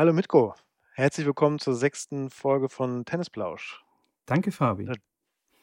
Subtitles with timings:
[0.00, 0.54] Hallo Mitko,
[0.94, 3.84] herzlich willkommen zur sechsten Folge von Tennisplausch.
[4.24, 4.84] Danke, Fabi.
[4.84, 4.94] Na-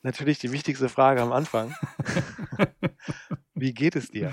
[0.04, 1.74] Natürlich die wichtigste Frage am Anfang.
[3.56, 4.32] Wie geht es dir?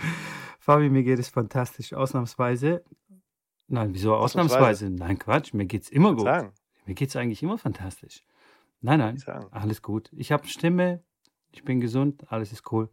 [0.58, 1.94] Fabi, mir geht es fantastisch.
[1.94, 2.84] Ausnahmsweise.
[3.68, 4.58] Nein, wieso Ausnahmsweise?
[4.84, 4.90] ausnahmsweise?
[4.90, 6.24] Nein, Quatsch, mir geht es immer gut.
[6.24, 6.52] Sagen,
[6.84, 8.22] Mir geht es eigentlich immer fantastisch.
[8.82, 9.46] Nein, nein, sagen.
[9.52, 10.10] alles gut.
[10.12, 11.02] Ich habe Stimme,
[11.50, 12.90] ich bin gesund, alles ist cool.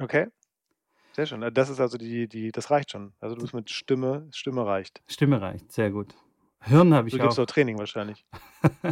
[0.00, 0.26] Okay,
[1.16, 1.40] sehr schön.
[1.54, 3.12] Das ist also die, die, das reicht schon.
[3.20, 5.02] Also du bist mit Stimme, Stimme reicht.
[5.08, 6.14] Stimme reicht, sehr gut.
[6.60, 7.44] Hirn habe ich Du gibst auch.
[7.44, 8.26] auch Training wahrscheinlich.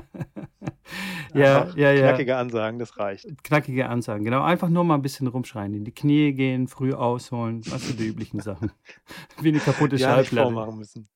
[1.34, 2.08] ja, Einfach ja, ja.
[2.08, 3.26] Knackige Ansagen, das reicht.
[3.42, 4.42] Knackige Ansagen, genau.
[4.42, 8.06] Einfach nur mal ein bisschen rumschreien, in die Knie gehen, früh ausholen, was sind die
[8.06, 8.72] üblichen Sachen.
[9.40, 10.52] Wie eine kaputte Ja, nicht Schallplatte.
[10.54, 11.08] vormachen müssen.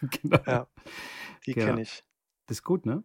[0.22, 0.38] Genau.
[0.46, 0.66] Ja.
[1.46, 1.66] Die Genau.
[1.66, 2.04] kenne ich.
[2.46, 3.02] Das ist gut, ne?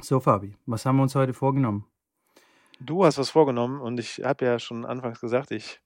[0.00, 1.86] So, Fabi, was haben wir uns heute vorgenommen?
[2.80, 5.80] Du hast was vorgenommen und ich habe ja schon anfangs gesagt, ich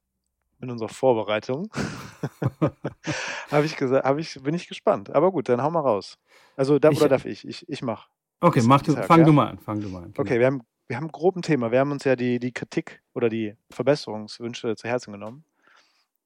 [0.61, 1.71] in unserer Vorbereitung
[3.51, 5.11] habe ich gesagt, habe ich, bin ich gespannt.
[5.11, 6.19] Aber gut, dann hau mal raus.
[6.57, 7.47] Also da, Ich- oder darf ich?
[7.47, 8.09] Ich, ich mach.
[8.41, 9.25] Okay, mach du, halt, fang ja?
[9.27, 10.13] du mal an, fang du mal an.
[10.13, 10.21] genau.
[10.21, 11.71] Okay, wir haben, wir haben grob ein Thema.
[11.73, 15.45] Wir haben uns ja die, die Kritik oder die Verbesserungswünsche zu Herzen genommen,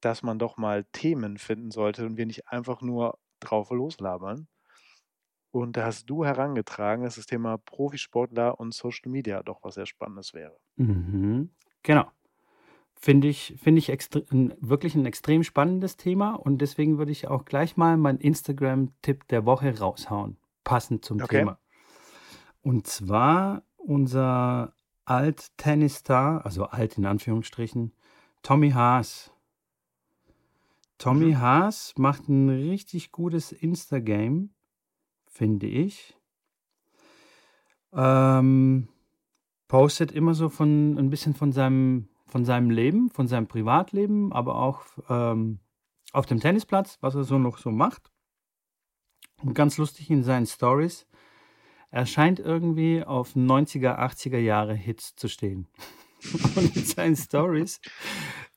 [0.01, 4.47] dass man doch mal Themen finden sollte und wir nicht einfach nur drauf loslabern.
[5.51, 9.85] Und da hast du herangetragen, dass das Thema Profisportler und Social Media doch was sehr
[9.85, 10.57] Spannendes wäre.
[10.77, 11.49] Mhm.
[11.83, 12.05] Genau.
[13.03, 13.89] Finde ich, finde ich
[14.31, 19.27] ein, wirklich ein extrem spannendes Thema und deswegen würde ich auch gleich mal meinen Instagram-Tipp
[19.29, 21.39] der Woche raushauen, passend zum Okay.
[21.39, 21.57] Thema.
[22.61, 27.91] Und zwar unser Alt-Tennisstar, also alt in Anführungsstrichen,
[28.43, 29.31] Tommy Haas.
[30.99, 31.39] Tommy Mhm.
[31.39, 34.49] Haas macht ein richtig gutes Instagame,
[35.25, 36.15] finde ich.
[37.93, 38.89] Ähm,
[39.67, 44.55] postet immer so von ein bisschen von seinem, von seinem Leben, von seinem Privatleben, aber
[44.55, 45.59] auch ähm,
[46.13, 48.11] auf dem Tennisplatz, was er so noch so macht.
[49.43, 51.07] Und ganz lustig in seinen Stories.
[51.89, 55.67] Er scheint irgendwie auf 90er, 80er Jahre Hits zu stehen.
[56.55, 57.81] Und in seinen Stories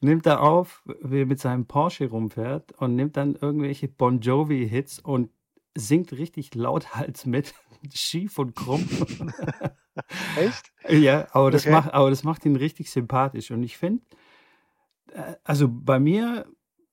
[0.00, 4.98] nimmt er auf, wie er mit seinem Porsche rumfährt und nimmt dann irgendwelche Bon Jovi-Hits
[4.98, 5.30] und
[5.74, 7.54] singt richtig lauthals mit,
[7.94, 8.86] schief und krumm.
[10.36, 10.72] Echt?
[10.88, 11.72] Ja, aber das, Okay.
[11.72, 13.50] macht, aber das macht ihn richtig sympathisch.
[13.50, 14.02] Und ich finde,
[15.12, 16.46] äh, also bei mir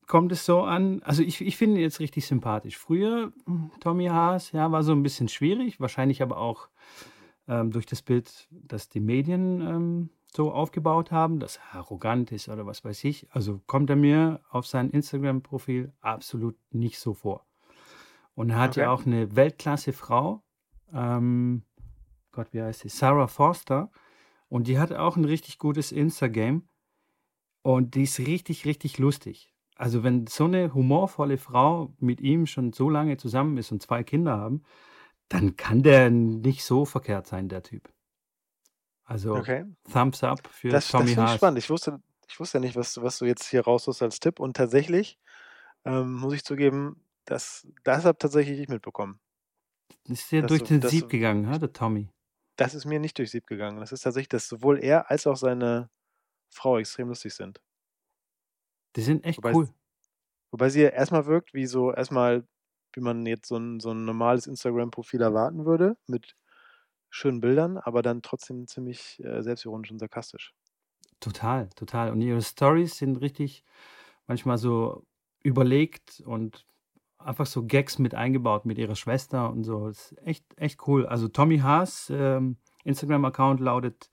[0.08, 2.78] kommt es so an, also ich, ich finde ihn jetzt richtig sympathisch.
[2.78, 6.70] Früher, hm, Tommy Haas, ja, war so ein bisschen schwierig, wahrscheinlich aber auch
[7.48, 12.48] ähm, durch das Bild, das die Medien ähm, so aufgebaut haben, dass er arrogant ist
[12.50, 13.28] oder was weiß ich.
[13.32, 17.46] Also kommt er mir auf sein Instagram-Profil absolut nicht so vor.
[18.34, 18.94] Und er hat ja Okay.
[18.94, 20.42] auch eine Weltklasse-Frau,
[20.94, 21.64] ähm,
[22.32, 22.90] Gott, wie heißt sie?
[22.90, 23.92] Sarah Forster.
[24.48, 26.64] Und die hat auch ein richtig gutes Instagame.
[27.64, 29.54] Und die ist richtig, richtig lustig.
[29.76, 34.04] Also wenn so eine humorvolle Frau mit ihm schon so lange zusammen ist und zwei
[34.04, 34.64] Kinder haben,
[35.30, 37.92] dann kann der nicht so verkehrt sein, der Typ.
[39.04, 39.66] Also Okay.
[39.92, 41.38] Thumbs up für Das, das Tommy finde ich Haas.
[41.38, 41.58] spannend.
[41.60, 44.40] Ich wusste, ich wusste ja nicht, was, was du jetzt hier raussuchst als Tipp.
[44.40, 45.18] Und tatsächlich
[45.86, 49.20] ähm, muss ich zugeben, das, das habe tatsächlich ich mitbekommen.
[50.08, 52.10] Ist ja Das durch so- den das Sieb gegangen, ha, der Tommy.
[52.64, 53.80] Das ist mir nicht durchs Sieb gegangen.
[53.80, 55.90] Das ist tatsächlich, dass sowohl er als auch seine
[56.50, 57.62] Frau extrem lustig sind.
[58.96, 59.70] Die sind echt Wobei- cool.
[60.52, 62.46] Wobei sie erstmal wirkt, wie so erstmal,
[62.94, 66.36] wie man jetzt so ein, so ein normales Instagram-Profil erwarten würde, mit
[67.10, 70.54] schönen Bildern, aber dann trotzdem ziemlich äh, selbstironisch und sarkastisch.
[71.20, 72.12] Total, total.
[72.12, 73.64] Und ihre Stories sind richtig
[74.28, 75.06] manchmal so
[75.44, 76.66] überlegt und
[77.26, 79.88] einfach so Gags mit eingebaut mit ihrer Schwester und so.
[79.88, 81.06] Das ist echt, echt cool.
[81.06, 84.10] Also Tommy Haas, ähm, Instagram-Account lautet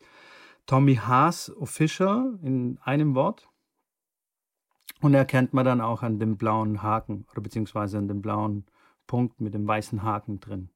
[0.67, 3.49] Tommy Haas Official in einem Wort.
[5.01, 8.67] Und erkennt man dann auch an dem blauen Haken oder beziehungsweise an dem blauen
[9.07, 10.71] Punkt mit dem weißen Haken drin.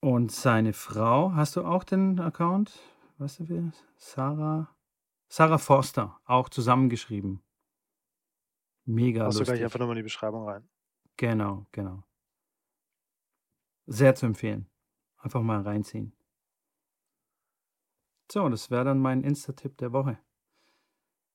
[0.00, 2.78] Und seine Frau, hast du auch den Account?
[3.18, 3.72] Weißt du wer?
[3.96, 4.68] Sarah?
[5.28, 7.40] Sarah Forster, auch zusammengeschrieben.
[8.84, 9.54] Mega Hast du lustig.
[9.54, 10.68] gleich einfach nochmal in die Beschreibung rein.
[11.16, 12.04] Genau, genau.
[13.86, 14.68] Sehr zu empfehlen.
[15.18, 16.12] Einfach mal reinziehen.
[18.30, 20.18] So, das wäre dann mein Insta-Tipp der Woche.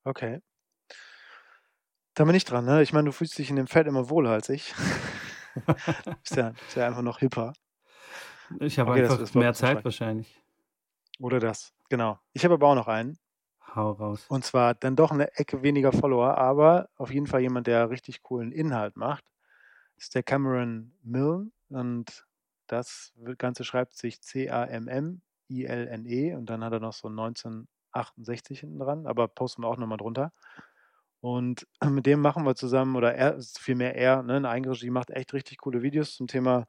[0.04, 0.42] Okay.
[2.14, 2.82] Da bin ich dran, ne?
[2.82, 4.74] Ich meine, du fühlst dich in dem Feld immer wohler als ich.
[6.22, 7.52] bist, ja, bist ja einfach noch hipper.
[8.60, 10.42] Ich habe Okay, das- einfach das war mehr Zeit wahrscheinlich.
[11.20, 11.72] Oder das.
[11.88, 12.18] Genau.
[12.32, 13.18] Ich habe aber auch noch einen.
[13.78, 14.26] Hau raus.
[14.28, 18.24] Und zwar dann doch eine Ecke weniger Follower, aber auf jeden Fall jemand, der richtig
[18.24, 19.24] coolen Inhalt macht.
[19.96, 21.52] Ist der Cameron Milne.
[21.68, 22.26] Und
[22.66, 25.14] das Ganze schreibt sich C-A-M-M-I-L-N-E.
[26.34, 30.32] Und dann hat er noch so 1968 hinten dran, aber posten wir auch nochmal drunter.
[31.20, 35.32] Und mit dem machen wir zusammen, oder er, vielmehr er, ne, in Eigenregie, macht echt
[35.32, 36.66] richtig coole Videos zum Thema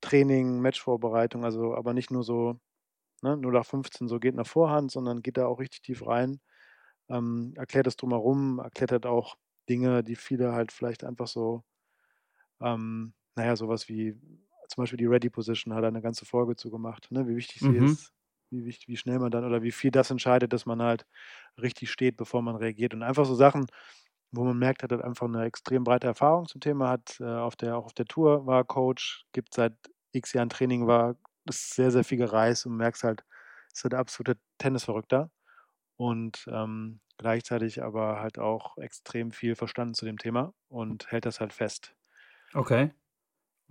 [0.00, 2.58] Training, Matchvorbereitung, also aber nicht nur so
[3.22, 6.40] ne, 0815 so geht nach Vorhand, sondern geht da auch richtig tief rein,
[7.10, 9.36] ähm, erklärt das drumherum, erklärt halt auch
[9.68, 11.64] Dinge, die viele halt vielleicht einfach so,
[12.60, 14.14] ähm, naja, sowas wie
[14.68, 17.62] zum Beispiel die Ready Position hat er eine ganze Folge zu gemacht, ne, wie wichtig
[17.62, 17.76] sie Mhm.
[17.76, 18.12] ist,
[18.50, 21.06] wie, wichtig, wie schnell man dann oder wie viel das entscheidet, dass man halt
[21.60, 22.94] richtig steht, bevor man reagiert.
[22.94, 23.66] Und einfach so Sachen,
[24.32, 27.56] wo man merkt, hat er einfach eine extrem breite Erfahrung zum Thema, hat äh, auf
[27.56, 29.74] der, auch auf der Tour war Coach, gibt seit
[30.12, 31.16] x Jahren Training, war
[31.48, 33.24] ist sehr, sehr viel gereist und merkst halt,
[33.72, 35.30] ist halt der absolute Tennisverrückter
[35.98, 41.40] und ähm, gleichzeitig aber halt auch extrem viel verstanden zu dem Thema und hält das
[41.40, 41.94] halt fest.
[42.54, 42.92] Okay.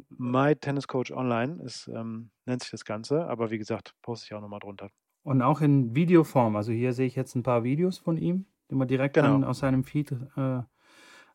[0.09, 4.33] My Tennis Coach Online ist, ähm, nennt sich das Ganze, aber wie gesagt, poste ich
[4.35, 4.91] auch nochmal drunter.
[5.23, 6.55] Und auch in Videoform.
[6.55, 9.29] Also hier sehe ich jetzt ein paar Videos von ihm, die man direkt Genau.
[9.29, 10.61] dann aus seinem Feed äh,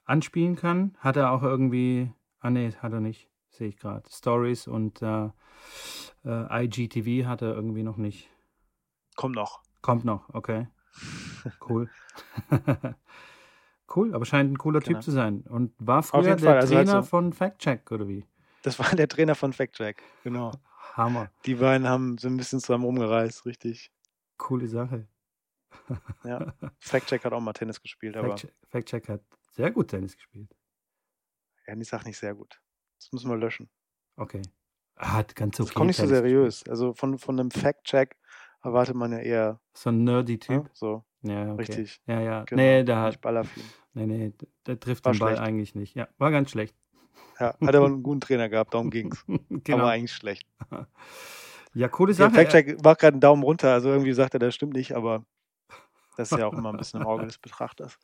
[0.04, 0.96] anspielen kann.
[0.98, 4.08] Hat er auch irgendwie, ah nee, hat er nicht, sehe ich gerade.
[4.10, 5.30] Stories und äh,
[6.24, 8.28] äh, IGTV hat er irgendwie noch nicht.
[9.16, 9.62] Kommt noch.
[9.80, 10.68] Kommt noch, okay.
[11.68, 11.90] Cool.
[13.96, 14.98] cool, aber scheint ein cooler Genau.
[14.98, 15.42] Typ zu sein.
[15.42, 18.24] Und war früher der Fall, also Trainer so- von FactCheck, oder wie?
[18.62, 20.52] Das war der Trainer von FactCheck, genau.
[20.94, 21.30] Hammer.
[21.46, 23.90] Die beiden haben so ein bisschen zusammen rumgereist, richtig.
[24.36, 25.08] Coole Sache.
[26.24, 26.54] Ja.
[26.78, 28.36] FactCheck hat auch mal Tennis gespielt, aber
[28.70, 30.54] FactCheck, hat sehr gut Tennis gespielt.
[31.66, 32.60] ja, ich sag nicht sehr gut.
[32.98, 33.68] Das müssen wir löschen.
[34.16, 34.42] Okay.
[34.96, 35.66] Ah, Hat ganz okay.
[35.68, 36.62] Das kommt nicht so seriös.
[36.68, 38.16] Also von, von einem Fact-Check
[38.62, 39.60] erwartet man ja eher.
[39.74, 40.64] So ein nerdy Typ.
[40.64, 41.60] ne, so Ja, okay.
[41.60, 42.00] richtig.
[42.06, 42.44] Ja, ja.
[42.44, 43.18] Genau, Nee, der hat,
[43.94, 45.42] nee, nee, der- der trifft War den Ball schlecht.
[45.42, 45.94] eigentlich nicht.
[45.94, 46.74] Ja, war ganz schlecht.
[47.40, 49.24] Ja, hat aber einen guten Trainer gehabt, darum ging's.
[49.64, 49.78] genau.
[49.78, 50.46] Aber eigentlich schlecht.
[51.74, 52.32] Ja, coole Der Sache.
[52.42, 55.24] äh, Fact-Check macht gerade einen Daumen runter, also irgendwie sagt er, das stimmt nicht, aber
[56.18, 57.98] das ist ja auch immer ein bisschen im Auge des Betrachters.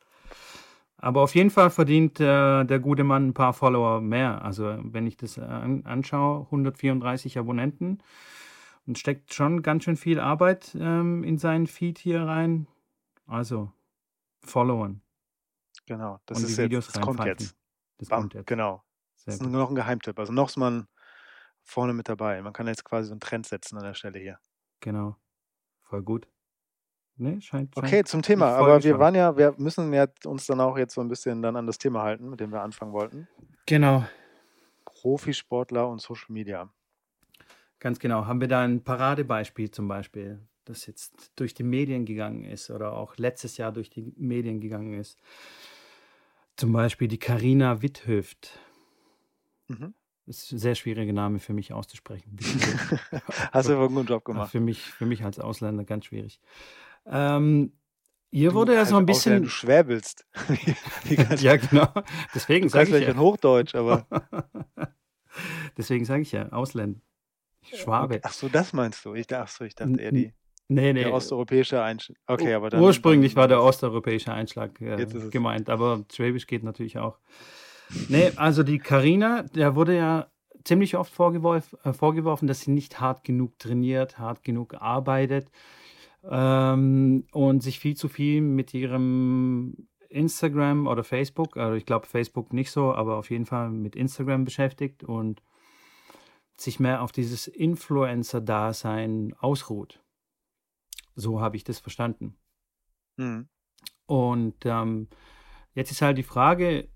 [0.97, 4.43] Aber auf jeden Fall verdient äh, der gute Mann ein paar Follower mehr.
[4.43, 7.99] Also wenn ich das äh, an, anschaue, 134 Abonnenten
[8.95, 12.67] steckt schon ganz schön viel Arbeit ähm, in seinen Feed hier rein.
[13.27, 13.71] Also
[14.41, 15.01] Followern.
[15.85, 17.55] Genau, das Und ist die jetzt, Videos das kommt jetzt.
[17.97, 18.47] Das Bam, kommt jetzt.
[18.47, 18.83] Genau.
[19.15, 19.51] Sehr Das ist gut.
[19.51, 20.17] noch ein Geheimtipp.
[20.17, 20.87] Also noch ist man
[21.61, 22.41] vorne mit dabei.
[22.41, 24.39] Man kann jetzt quasi so einen Trend setzen an der Stelle hier.
[24.79, 25.17] Genau.
[25.81, 26.27] Voll gut.
[27.17, 27.77] Ne, scheint, scheint.
[27.77, 28.55] Okay, zum Thema.
[28.55, 31.57] Aber wir waren ja, wir müssen ja uns dann auch jetzt so ein bisschen dann
[31.57, 33.27] an das Thema halten, mit dem wir anfangen wollten.
[33.65, 34.05] Genau.
[34.85, 36.71] Profisportler und Social Media.
[37.79, 38.25] Ganz genau.
[38.25, 42.93] Haben wir da ein Paradebeispiel zum Beispiel, das jetzt durch die Medien gegangen ist oder
[42.93, 45.17] auch letztes Jahr durch die Medien gegangen ist?
[46.57, 48.59] Zum Beispiel die Karina Witthöft.
[49.69, 49.93] Mhm.
[50.25, 52.37] Ist ein sehr schwieriger Name für mich auszusprechen.
[53.51, 54.51] Hast du aber einen guten Job Ach, gemacht.
[54.51, 56.41] für, mich, für mich als Ausländer ganz schwierig.
[57.05, 57.71] Ähm,
[58.29, 59.43] ihr wurde ja so ein als Ausländer, bisschen.
[59.43, 60.27] Du schwäbelst.
[61.41, 61.87] Ja, genau.
[62.35, 63.13] Deswegen sage ich vielleicht ja.
[63.13, 64.05] in Hochdeutsch, aber.
[65.77, 66.99] Deswegen sage ich ja, Ausländer.
[67.61, 68.19] Schwabe.
[68.23, 69.13] Ach so, das meinst du?
[69.13, 70.33] Ich, ach so, ich dachte eher die,
[70.71, 71.03] Nee, nee.
[71.03, 72.19] der osteuropäische Einschnitt.
[72.27, 72.81] Okay, aber dann.
[72.81, 77.17] Ursprünglich dann, war der osteuropäische Einschlag äh, gemeint, aber Schwäbisch geht natürlich auch.
[78.07, 80.27] Nee, also die Karina, der wurde ja
[80.63, 85.49] ziemlich oft vorgeworf, äh, vorgeworfen, dass sie nicht hart genug trainiert, hart genug arbeitet
[86.29, 92.53] ähm, und sich viel zu viel mit ihrem Instagram oder Facebook, also ich glaube Facebook
[92.53, 95.41] nicht so, aber auf jeden Fall mit Instagram beschäftigt und
[96.61, 100.03] sich mehr auf dieses Influencer-Dasein ausruht.
[101.15, 102.37] So habe ich das verstanden.
[103.17, 103.47] Hm.
[104.05, 105.07] Und ähm,
[105.73, 106.89] jetzt ist halt die Frage,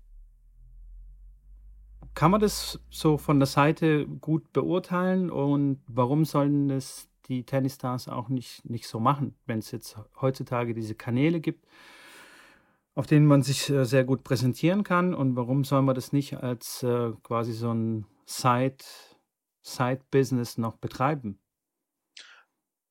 [2.14, 8.08] kann man das so von der Seite gut beurteilen und warum sollen das die Tennisstars
[8.08, 11.66] auch nicht, nicht so machen, wenn es jetzt heutzutage diese Kanäle gibt,
[12.94, 16.36] auf denen man sich äh, sehr gut präsentieren kann und warum soll man das nicht
[16.36, 18.84] als äh, quasi so ein Side,
[19.64, 21.40] Side-Business noch betreiben?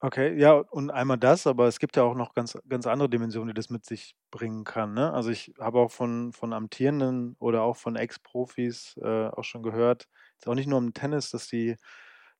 [0.02, 3.48] Okay, ja, und einmal das, aber es gibt ja auch noch ganz, ganz andere Dimensionen,
[3.50, 4.94] die das mit sich bringen kann.
[4.94, 5.14] Ne?
[5.14, 10.10] Also ich habe auch von, von Amtierenden oder auch von Ex-Profis äh, auch schon gehört,
[10.38, 11.78] ist auch nicht nur im Tennis, dass die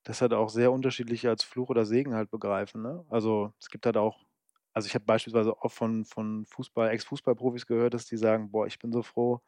[0.04, 2.82] das halt auch sehr unterschiedlich als Fluch oder Segen halt begreifen.
[2.82, 3.06] Ne?
[3.10, 4.26] Also es gibt halt auch,
[4.74, 8.78] also ich habe beispielsweise auch von, von Fußball, Ex-Fußballprofis gehört, dass die sagen, boah, ich
[8.80, 9.42] bin so froh,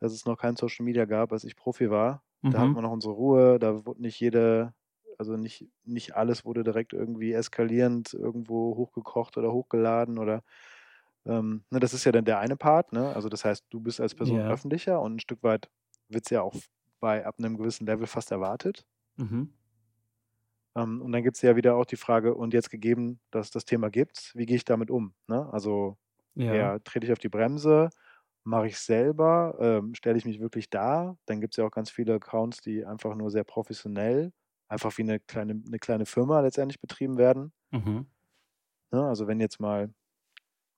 [0.00, 2.22] dass es noch kein Social Media gab, als ich Profi war.
[2.50, 2.76] Da hatten Mhm.
[2.76, 4.74] wir noch unsere Ruhe, da wurde nicht jede,
[5.18, 10.42] also nicht, nicht alles wurde direkt irgendwie eskalierend irgendwo hochgekocht oder hochgeladen oder
[11.26, 13.14] ähm, ne, das ist ja dann der eine Part, ne?
[13.14, 14.46] Also das heißt, du bist als Person Ja.
[14.46, 15.70] öffentlicher und ein Stück weit
[16.08, 16.56] wird es ja auch
[17.00, 18.84] bei ab einem gewissen Level fast erwartet.
[19.18, 19.56] Mhm.
[20.76, 23.64] Ähm, und dann gibt es ja wieder auch die Frage, und jetzt gegeben, dass das
[23.64, 25.14] Thema gibt, wie gehe ich damit um?
[25.28, 25.48] Ne?
[25.52, 25.96] Also
[26.36, 26.46] Ja.
[26.48, 27.90] eher trete ich auf die Bremse,
[28.46, 31.18] mache ich selber, ähm, stelle ich mich wirklich dar.
[31.26, 34.32] Dann gibt es ja auch ganz viele Accounts, die einfach nur sehr professionell,
[34.68, 37.52] einfach wie eine kleine, eine kleine Firma letztendlich betrieben werden.
[37.72, 38.06] Mhm.
[38.92, 39.04] Ne?
[39.04, 39.92] Also wenn jetzt mal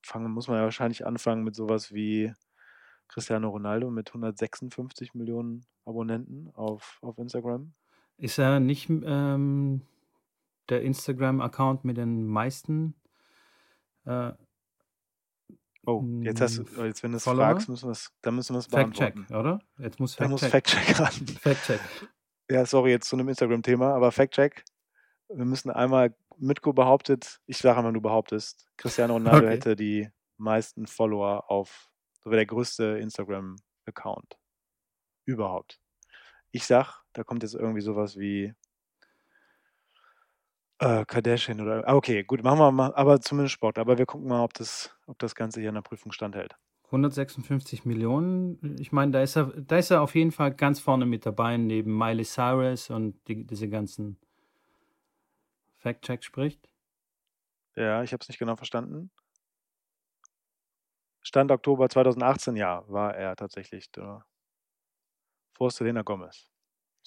[0.03, 2.33] fangen, muss man ja wahrscheinlich anfangen mit sowas wie
[3.07, 7.73] Cristiano Ronaldo mit 156 Millionen Abonnenten auf, auf Instagram.
[8.17, 9.81] Ist er nicht ähm,
[10.69, 12.95] der Instagram-Account mit den meisten?
[14.05, 14.33] Äh,
[15.89, 18.53] oh, jetzt hast du, oh, jetzt wenn du es fragst, müssen wir es, dann müssen
[18.55, 19.35] wir es Fact-Check, beantworten.
[19.35, 19.59] oder?
[19.77, 20.49] Jetzt muss Fact-Check.
[20.49, 21.11] Fact-Check ran.
[21.41, 21.79] Fact-Check.
[22.49, 24.63] Ja, sorry, jetzt zu einem Instagram-Thema, aber Fact-Check.
[25.29, 29.55] Wir müssen einmal, Mitko behauptet, ich sage einmal, du behauptest, Cristiano Ronaldo Okay.
[29.55, 31.91] hätte die meisten Follower auf,
[32.23, 34.37] so wäre der größte Instagram-Account
[35.25, 35.79] überhaupt.
[36.51, 38.53] Ich sag, da kommt jetzt irgendwie sowas wie
[40.79, 43.77] äh, Kardashian oder, ah, okay, gut, machen wir mal, aber zumindest Sport.
[43.77, 46.55] Aber wir gucken mal, ob das, ob das Ganze hier in der Prüfung standhält.
[46.85, 48.77] 156 Millionen.
[48.79, 51.57] Ich meine, da ist er, da ist er auf jeden Fall ganz vorne mit dabei,
[51.57, 54.17] neben Miley Cyrus und die, diese ganzen
[55.77, 56.67] Fact-Check spricht.
[57.75, 59.11] Ja, ich habe es nicht genau verstanden.
[61.21, 64.25] Stand Oktober 2018, ja, war er tatsächlich der,
[65.53, 66.48] vor Selena Gomez.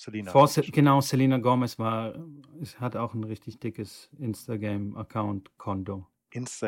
[0.02, 0.32] Selena.
[0.32, 2.14] Vor, genau, Selena Gomez war,
[2.60, 6.06] es hat auch ein richtig dickes Instagram-Account-Konto.
[6.34, 6.64] Ist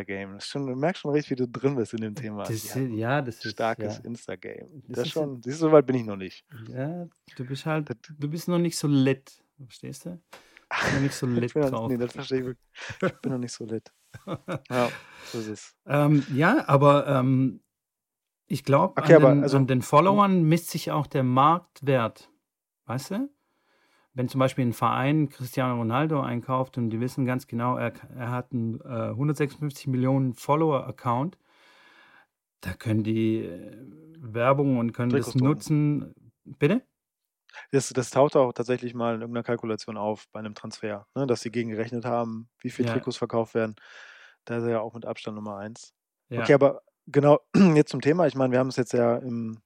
[0.46, 2.44] schon, du merkst schon richtig, wie du drin bist in dem Thema.
[2.44, 4.04] Das, ja, ja, das ist starkes ja.
[4.04, 4.68] Instagame.
[4.88, 6.44] Das Das, ist schon, siehst du, so weit bin ich noch nicht.
[6.68, 10.20] Ja, du bist halt, Das- du bist noch nicht so lit, verstehst du?
[10.68, 11.88] Bist noch nicht so lit Ich bin noch, drauf.
[11.90, 12.56] nee, das verstehe ich.
[13.02, 13.90] Ich bin noch nicht so lit.
[14.70, 14.90] Ja,
[15.32, 15.74] so ist es.
[15.86, 17.60] Ähm, ja, aber ähm,
[18.46, 22.30] ich glaube, Okay, an, also- an den Followern misst sich auch der Marktwert.
[22.86, 23.30] Weißt du?
[24.12, 28.30] Wenn zum Beispiel ein Verein Cristiano Ronaldo einkauft und die wissen ganz genau, er, er
[28.30, 31.36] hat einen äh, 156 Millionen Follower-Account,
[32.60, 33.76] da können die äh,
[34.20, 36.14] Werbung und können Trikots das nutzen.
[36.44, 36.82] Bitte?
[37.70, 41.40] Das, das taucht auch tatsächlich mal in irgendeiner Kalkulation auf bei einem Transfer, ne, dass
[41.40, 42.94] sie gegengerechnet haben, wie viele Ja.
[42.94, 43.74] Trikots verkauft werden.
[44.44, 45.92] Da ist er ja auch mit Abstand Nummer eins.
[46.28, 46.40] Ja.
[46.40, 47.40] Okay, aber genau,
[47.74, 48.26] jetzt zum Thema.
[48.26, 49.58] Ich meine, wir haben es jetzt ja im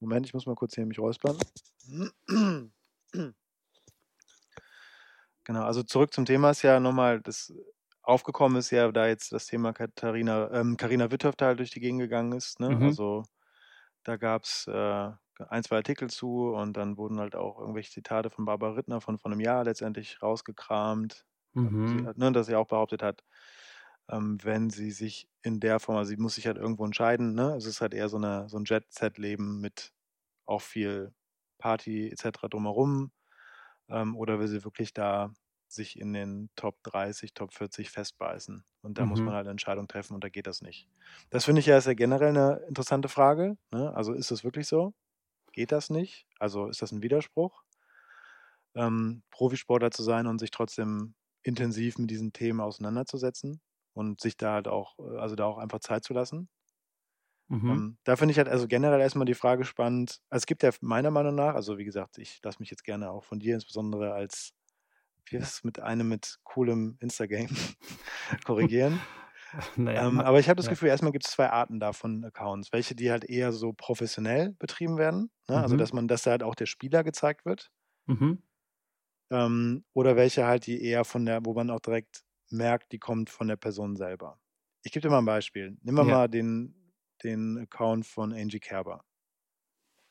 [0.00, 1.36] Moment, ich muss mal kurz hier mich räuspern.
[5.44, 7.52] Genau, also zurück zum Thema ist ja nochmal, das
[8.02, 12.00] aufgekommen ist ja, da jetzt das Thema Katharina, ähm, Carina Witthöfter halt durch die Gegend
[12.00, 12.60] gegangen ist.
[12.60, 12.68] Ne?
[12.68, 12.82] Mhm.
[12.82, 13.24] Also
[14.04, 15.10] da gab es äh,
[15.50, 19.18] ein, zwei Artikel zu und dann wurden halt auch irgendwelche Zitate von Barbara Rittner von,
[19.18, 22.06] von einem Jahr letztendlich rausgekramt Mhm.
[22.06, 23.24] hat- ne, dass sie auch behauptet hat,
[24.42, 27.54] wenn sie sich in der Form, also sie muss sich halt irgendwo entscheiden, ne?
[27.56, 29.92] Es ist halt eher so, eine, so ein Jet-Set-Leben mit
[30.46, 31.14] auch viel
[31.58, 32.48] Party etc.
[32.48, 33.12] drumherum.
[33.88, 35.32] Ähm, oder will sie wirklich da
[35.68, 38.64] sich in den Top 30, Top 40 festbeißen?
[38.82, 39.26] Und da muss Mhm.
[39.26, 40.88] man halt eine Entscheidung treffen und da geht das nicht.
[41.30, 43.56] Das finde ich ja ist ja generell eine interessante Frage.
[43.72, 43.94] Ne?
[43.94, 44.94] Also ist es wirklich so?
[45.52, 46.26] Geht das nicht?
[46.40, 47.64] Also ist das ein Widerspruch?
[48.74, 53.60] ähm, Profisportler zu sein und sich trotzdem intensiv mit diesen Themen auseinanderzusetzen
[53.94, 56.48] und sich da halt auch, äh, also da auch einfach Zeit zu lassen.
[57.48, 57.80] Mhm.
[57.80, 60.20] Ähm, da finde ich halt also generell erstmal die Frage spannend.
[60.30, 63.10] Also es gibt ja meiner Meinung nach, also wie gesagt, ich lasse mich jetzt gerne
[63.10, 64.52] auch von dir insbesondere als,
[65.26, 67.48] wie ist es mit einem mit coolem Instagame
[68.44, 69.06] korrigieren.
[69.76, 70.70] Naja, Ähm, aber ich habe das ja.
[70.70, 72.72] Gefühl, erstmal gibt es zwei Arten davon Accounts.
[72.72, 75.30] Welche, die halt eher so professionell betrieben werden.
[75.48, 75.58] Ne?
[75.60, 75.78] Also Mhm.
[75.78, 77.70] dass man, dass da halt auch der Spieler gezeigt wird.
[78.08, 78.42] Mhm.
[79.30, 83.30] Ähm, oder welche halt, die eher von der, wo man auch direkt merkt, die kommt
[83.30, 84.40] von der Person selber.
[84.82, 85.76] Ich gebe dir mal ein Beispiel.
[85.82, 86.14] Nehmen wir Ja.
[86.14, 86.92] mal den,
[87.22, 89.04] den Account von Angie Kerber.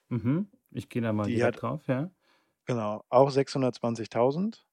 [0.10, 0.50] Mhm.
[0.72, 2.12] Ich gehe da mal Die direkt hat- drauf, ja.
[2.66, 4.66] Genau, auch 620.000.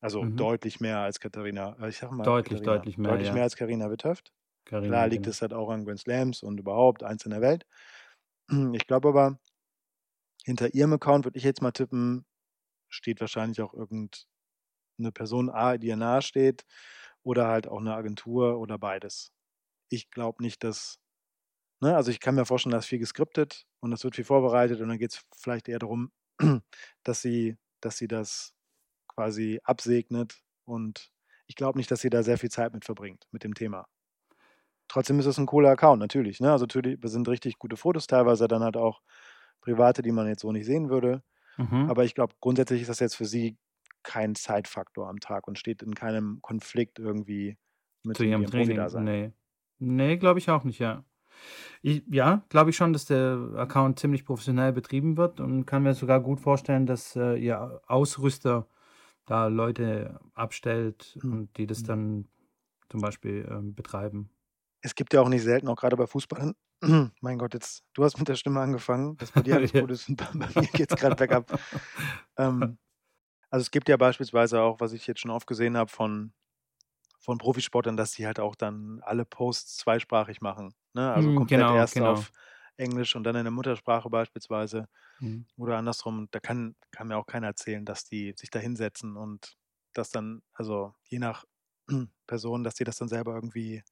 [0.00, 0.36] Also Mhm.
[0.36, 1.76] deutlich mehr als Katharina.
[1.80, 3.34] äh, Ich sag mal, Deutlich, Katharina, deutlich mehr, Deutlich ja.
[3.34, 4.32] mehr als Karina Witthöft.
[4.66, 5.30] Carina, Klar liegt genau.
[5.30, 7.66] es halt auch an Grand Slams und überhaupt eins in der Welt.
[8.82, 9.38] Ich glaube aber,
[10.44, 12.26] hinter ihrem Account würde ich jetzt mal tippen,
[12.88, 16.64] steht wahrscheinlich auch irgendeine Person, A, die ihr nahe steht,
[17.24, 19.32] oder halt auch eine Agentur oder beides.
[19.90, 21.00] Ich glaube nicht, dass,
[21.80, 24.88] ne, also ich kann mir vorstellen, dass viel geskriptet und es wird viel vorbereitet und
[24.88, 26.12] dann geht es vielleicht eher darum,
[27.04, 28.54] dass sie, dass sie das
[29.08, 31.12] quasi absegnet und
[31.46, 33.86] ich glaube nicht, dass sie da sehr viel Zeit mit verbringt, mit dem Thema.
[34.88, 36.40] Trotzdem ist es ein cooler Account, natürlich.
[36.40, 36.52] Ne?
[36.52, 39.00] Also natürlich sind richtig gute Fotos, teilweise dann halt auch
[39.60, 41.22] private, die man jetzt so nicht sehen würde.
[41.56, 41.88] Mhm.
[41.90, 43.56] Aber ich glaube, grundsätzlich ist das jetzt für sie
[44.04, 47.58] kein Zeitfaktor am Tag und steht in keinem Konflikt irgendwie
[48.04, 48.76] mit zu ihrem ihrem Training.
[48.76, 49.04] Profi-Dasein.
[49.04, 49.32] Nee.
[49.78, 51.04] Nee, glaube ich auch nicht, ja.
[51.82, 55.94] Ich, ja, glaube ich schon, dass der Account ziemlich professionell betrieben wird und kann mir
[55.94, 58.68] sogar gut vorstellen, dass äh, ihr Ausrüster
[59.26, 61.32] da Leute abstellt Hm.
[61.32, 61.84] und die das Hm.
[61.84, 62.28] dann
[62.90, 64.30] zum Beispiel ähm, betreiben.
[64.82, 66.54] es gibt ja auch nicht selten, auch gerade bei Fußballern,
[67.20, 70.08] mein Gott, jetzt, du hast mit der Stimme angefangen, dass bei dir alles gut ist
[70.08, 71.50] und bei mir geht es gerade bergab.
[72.36, 72.78] Ähm,
[73.54, 76.32] also es gibt ja beispielsweise auch, was ich jetzt schon oft gesehen habe von,
[77.20, 80.74] von Profisportlern, dass die halt auch dann alle Posts zweisprachig machen.
[80.94, 81.12] Ne?
[81.12, 82.02] Also Hm, komplett genau, erst genau.
[82.02, 82.32] auf
[82.76, 84.88] Englisch und dann in der Muttersprache beispielsweise
[85.20, 85.44] Mhm.
[85.58, 86.28] oder andersrum.
[86.32, 89.56] Da kann, kann mir auch keiner erzählen, dass die sich da hinsetzen und
[89.94, 91.44] das dann, also je nach
[92.28, 93.82] Person, dass die das dann selber irgendwie,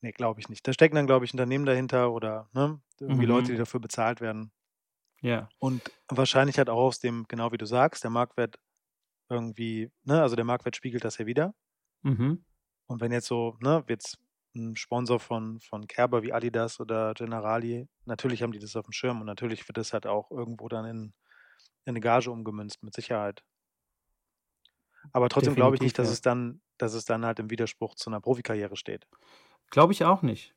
[0.00, 0.66] nee, glaube ich nicht.
[0.66, 3.52] Da stecken dann, glaube ich, Unternehmen dahinter oder ne, irgendwie Leute, Mhm.
[3.52, 4.52] die dafür bezahlt werden.
[5.20, 5.48] Ja.
[5.58, 8.58] Und wahrscheinlich halt auch aus dem, genau wie du sagst, der Marktwert
[9.28, 11.54] irgendwie, ne, also der Marktwert spiegelt das ja wieder.
[12.02, 12.44] Mhm.
[12.86, 14.18] Und wenn jetzt so, ne, jetzt
[14.54, 18.92] ein Sponsor von, von Kerber wie Adidas oder Generali, natürlich haben die das auf dem
[18.92, 20.96] Schirm und natürlich wird das halt auch irgendwo dann in,
[21.84, 23.44] in eine Gage umgemünzt, mit Sicherheit.
[25.12, 26.12] Aber trotzdem glaube ich nicht, dass ja.
[26.12, 29.06] es dann, dass es dann halt im Widerspruch zu einer Profikarriere steht.
[29.70, 30.54] Glaube ich auch nicht.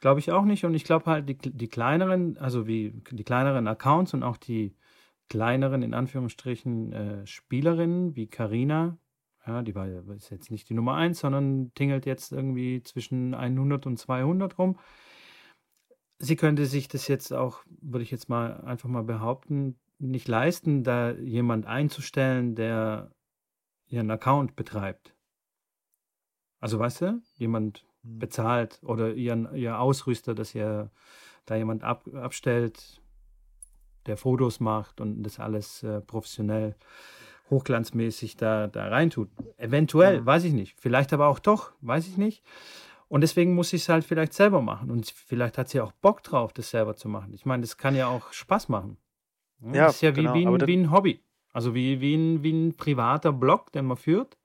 [0.00, 0.64] Glaube ich auch nicht.
[0.64, 4.76] Und ich glaube halt, die, die kleineren, also wie die kleineren Accounts und auch die
[5.28, 8.98] kleineren, in Anführungsstrichen, äh, Spielerinnen wie Karina,
[9.46, 13.86] ja, die war ist jetzt nicht die Nummer eins, sondern tingelt jetzt irgendwie zwischen 100
[13.86, 14.78] und 200 rum.
[16.18, 20.84] Sie könnte sich das jetzt auch, würde ich jetzt mal einfach mal behaupten, nicht leisten,
[20.84, 23.10] da jemand einzustellen, der
[23.86, 25.14] ihren Account betreibt.
[26.60, 27.87] Also weißt du, jemand.
[28.02, 30.90] Bezahlt oder ihren, ihr Ausrüster, dass ihr
[31.46, 33.00] da jemand ab, abstellt,
[34.06, 36.74] der Fotos macht und das alles äh, professionell,
[37.50, 39.28] hochglanzmäßig da, da reintut.
[39.56, 40.26] Eventuell, Mhm.
[40.26, 40.74] weiß ich nicht.
[40.78, 42.42] Vielleicht aber auch doch, weiß ich nicht.
[43.08, 44.90] Und deswegen muss ich es halt vielleicht selber machen.
[44.90, 47.32] Und vielleicht hat sie auch Bock drauf, das selber zu machen.
[47.32, 48.98] Ich meine, das kann ja auch Spaß machen.
[49.62, 51.20] Ja, Ja, das ist ja wie, genau, wie, aber ein, wie ein Hobby.
[51.52, 54.36] Also wie, wie, ein, wie ein privater Blog, den man führt,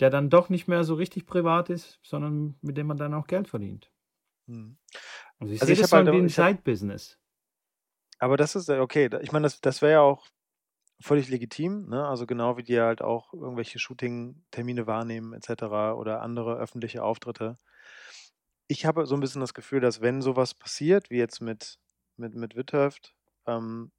[0.00, 3.26] der dann doch nicht mehr so richtig privat ist, sondern mit dem man dann auch
[3.26, 3.90] Geld verdient.
[4.46, 4.78] Hm.
[5.38, 7.18] Also ich Also sehe ich das so halt wie ein Side-Business.
[8.18, 9.08] Aber das ist ja okay.
[9.22, 10.26] Ich meine, das, das wäre ja auch
[11.00, 12.06] völlig legitim, ne?
[12.06, 15.62] Also genau wie die halt auch irgendwelche Shooting-Termine wahrnehmen, etc.
[15.96, 17.58] oder andere öffentliche Auftritte.
[18.66, 21.78] Ich habe so ein bisschen das Gefühl, dass wenn sowas passiert, wie jetzt mit,
[22.16, 23.14] mit, mit Witthöft,
[23.46, 23.92] ähm,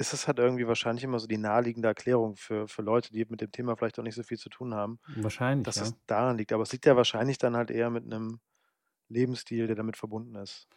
[0.00, 3.42] ist es halt irgendwie wahrscheinlich immer so die naheliegende Erklärung für, für Leute, die mit
[3.42, 5.92] dem Thema vielleicht auch nicht so viel zu tun haben, Wahrscheinlich, dass ja.
[5.92, 6.52] es daran liegt.
[6.52, 8.40] Aber es liegt ja wahrscheinlich dann halt eher mit einem
[9.08, 10.68] Lebensstil, der damit verbunden ist.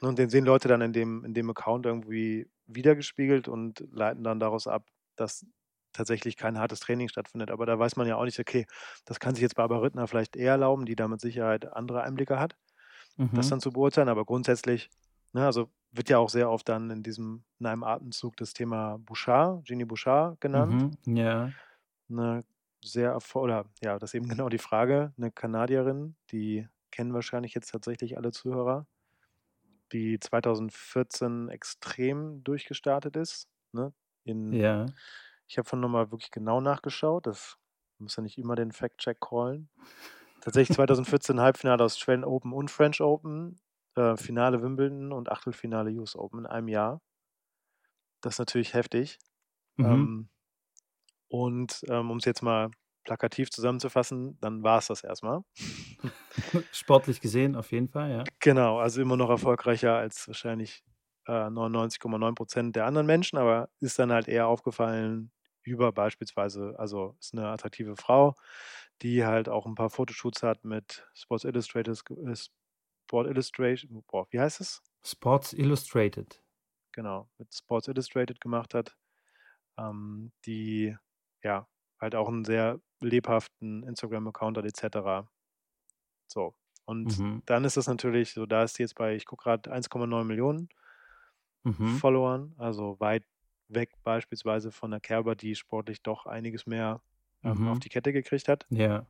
[0.00, 4.40] Und den sehen Leute dann in dem, in dem Account irgendwie wiedergespiegelt und leiten dann
[4.40, 5.46] daraus ab, dass
[5.92, 7.50] tatsächlich kein hartes Training stattfindet.
[7.50, 8.66] Aber da weiß man ja auch nicht, okay,
[9.06, 12.38] das kann sich jetzt Barbara Rittner vielleicht eher erlauben, die da mit Sicherheit andere Einblicke
[12.38, 12.56] hat,
[13.34, 13.50] das Mhm.
[13.50, 14.08] dann zu beurteilen.
[14.08, 14.90] Aber grundsätzlich,
[15.32, 18.98] ne, also wird ja auch sehr oft dann in diesem, in einem Atemzug das Thema
[18.98, 20.98] Bouchard, Genie Bouchard genannt.
[21.06, 21.16] Mhm.
[21.16, 21.52] Ja.
[22.10, 22.44] Eine
[22.84, 25.12] sehr oder ja, das ist eben genau die Frage.
[25.16, 28.86] Eine Kanadierin, die kennen wahrscheinlich jetzt tatsächlich alle Zuhörer,
[29.92, 33.48] die 2014 extrem durchgestartet ist.
[33.72, 33.92] Ne?
[34.24, 34.86] In, Ja.
[35.46, 37.26] Ich habe von nochmal wirklich genau nachgeschaut.
[37.26, 37.56] Das
[37.98, 39.70] muss ja nicht immer den Fact-Check callen.
[40.42, 43.58] Tatsächlich 2014 Halbfinale Australian Open und French Open,
[43.96, 47.00] äh, Finale Wimbledon und Achtelfinale US Open in einem Jahr.
[48.20, 49.18] Das ist natürlich heftig.
[49.76, 49.84] Mhm.
[49.84, 50.28] Ähm,
[51.28, 52.70] und ähm, um es jetzt mal
[53.04, 55.40] plakativ zusammenzufassen, dann war es das erstmal.
[56.72, 58.24] Sportlich gesehen auf jeden Fall, ja.
[58.40, 60.84] Genau, also immer noch erfolgreicher als wahrscheinlich
[61.26, 65.30] äh, 99,9 Prozent der anderen Menschen, aber ist dann halt eher aufgefallen
[65.62, 68.34] über beispielsweise, also ist eine attraktive Frau,
[69.02, 72.34] die halt auch ein paar Fotoshoots hat mit Sports Illustrated, äh,
[73.08, 74.82] Sport Illustration, boah, wie heißt es?
[75.02, 76.40] Sports Illustrated.
[76.92, 78.96] Genau, mit Sports Illustrated gemacht hat,
[79.78, 80.96] ähm, die
[81.44, 81.68] ja
[82.00, 85.30] halt auch einen sehr lebhaften Instagram-Account hat, etc.
[86.28, 86.56] So.
[86.86, 87.40] Und Mhm.
[87.46, 90.70] dann ist das natürlich so, da ist sie jetzt bei, ich gucke gerade 1,9 Millionen
[91.64, 92.00] Mhm.
[92.00, 93.24] Followern, also weit
[93.68, 97.02] weg beispielsweise von der Kerber, die sportlich doch einiges mehr
[97.44, 97.80] ähm, auf Mhm.
[97.80, 98.68] die Kette gekriegt hat.
[98.70, 99.06] Ja.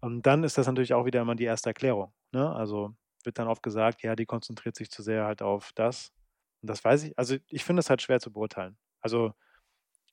[0.00, 2.12] Und dann ist das natürlich auch wieder immer die erste Erklärung.
[2.32, 2.50] Ne?
[2.54, 6.12] Also wird dann oft gesagt, ja, die konzentriert sich zu sehr halt auf das.
[6.60, 8.78] Und das weiß ich, also ich finde das halt schwer zu beurteilen.
[9.00, 9.34] Also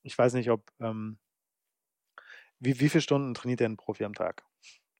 [0.02, 1.18] ich weiß nicht, ob, ähm,
[2.58, 4.44] wie, wie viele Stunden trainiert denn ein Profi am Tag?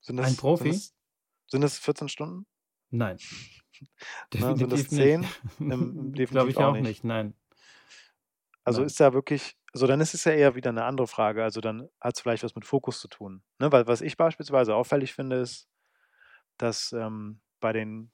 [0.01, 0.64] Sind Ein Profi?
[0.64, 0.94] Sind das,
[1.49, 2.46] sind das 14 Stunden?
[2.90, 3.18] Nein.
[4.35, 5.20] Ne, sind das Definitiv 10?
[5.20, 5.40] nicht.
[5.61, 6.83] Ähm, definitiv Glaube ich auch auch nicht.
[6.83, 7.35] nicht, nein.
[8.62, 8.87] Also Nein.
[8.88, 11.42] ist da wirklich, also dann ist es ja eher wieder eine andere Frage.
[11.42, 13.42] Also dann hat es vielleicht was mit Fokus zu tun.
[13.59, 13.73] Ne?
[13.73, 15.68] Weil was ich beispielsweise auffällig finde, ist,
[16.59, 18.12] dass ähm, bei den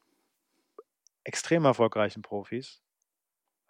[1.24, 2.82] extrem erfolgreichen Profis,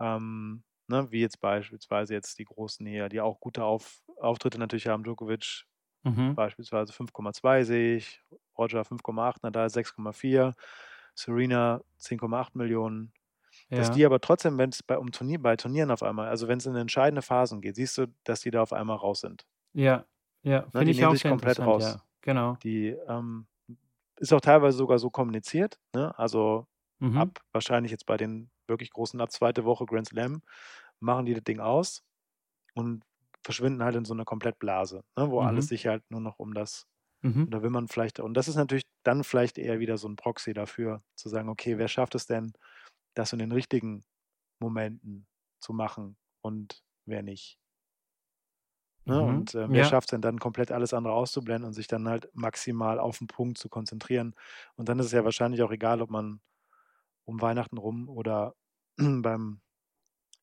[0.00, 4.88] ähm, ne, wie jetzt beispielsweise jetzt die Großen hier, die auch gute Auf Auftritte natürlich
[4.88, 5.64] haben, Djokovic
[6.04, 6.36] Mhm.
[6.36, 8.22] beispielsweise 5,2 sehe ich
[8.58, 10.54] Roger 5,8, Nadal 6,4,
[11.16, 13.12] Serena 10,8 Millionen.
[13.74, 13.92] Dass Ja.
[13.92, 16.66] die aber trotzdem, wenn es bei, um Turnier, bei Turnieren auf einmal, also wenn es
[16.66, 19.46] in entscheidende Phasen geht, siehst du, dass die da auf einmal raus sind.
[19.74, 20.06] Ja,
[20.42, 21.98] ja, Ne, finde die ich auch sehr komplett raus.
[21.98, 22.04] ja.
[22.22, 22.58] Genau.
[22.62, 23.48] Die ähm,
[24.18, 25.78] ist auch teilweise sogar so kommuniziert.
[25.94, 26.16] Ne?
[26.18, 26.66] Also
[27.00, 27.28] Mhm.
[27.28, 30.42] ab, wahrscheinlich jetzt bei den wirklich großen, ab zweite Woche Grand Slam,
[31.00, 32.02] machen die das Ding aus
[32.74, 33.04] und
[33.44, 35.30] verschwinden halt in so einer Komplettblase, ne?
[35.30, 35.42] wo Mhm.
[35.42, 36.86] alles sich halt nur noch um das,
[37.22, 37.46] Mhm.
[37.46, 40.54] da will man vielleicht, und das ist natürlich dann vielleicht eher wieder so ein Proxy
[40.54, 42.52] dafür, zu sagen, okay, wer schafft es denn,
[43.14, 44.04] das in den richtigen
[44.60, 45.28] Momenten
[45.60, 47.58] zu machen und wer nicht.
[49.06, 49.20] Ne?
[49.20, 49.22] Mhm.
[49.22, 49.84] Und äh, wer Ja.
[49.84, 53.28] schafft es denn dann komplett alles andere auszublenden und sich dann halt maximal auf den
[53.28, 54.34] Punkt zu konzentrieren.
[54.76, 56.40] Und dann ist es ja wahrscheinlich auch egal, ob man
[57.24, 58.54] um Weihnachten rum oder
[58.98, 59.60] beim,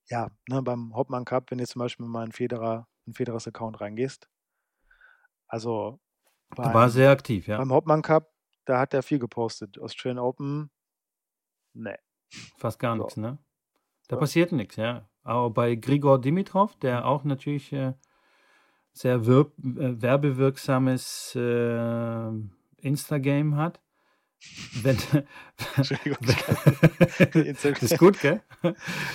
[0.09, 3.81] ja, ne, beim Hauptmann Cup, wenn du zum Beispiel mal in Federer, in Federers Account
[3.81, 4.29] reingehst.
[5.47, 5.99] Also
[6.71, 7.63] War beim, sehr aktiv, ja.
[7.63, 8.33] beim Hauptmann Cup,
[8.65, 9.79] da hat er viel gepostet.
[9.79, 10.71] Australian Open,
[11.75, 11.97] ne.
[12.57, 13.03] Fast gar So.
[13.03, 13.37] nichts, ne?
[14.09, 14.17] Da Ja.
[14.17, 15.09] passiert nichts, ja.
[15.23, 17.93] Aber bei Grigor Dimitrov, der auch natürlich äh,
[18.93, 19.21] sehr äh,
[20.01, 22.27] werbewirksames äh,
[22.77, 23.81] Instagame hat.
[24.81, 24.97] Wenn,
[25.75, 26.17] Entschuldigung.
[26.21, 28.41] das ist gut, gell?